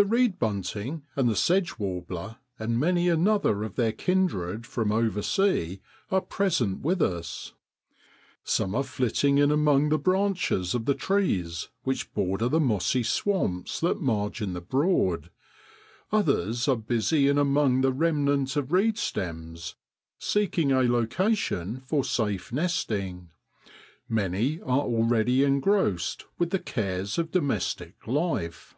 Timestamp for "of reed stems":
18.54-19.74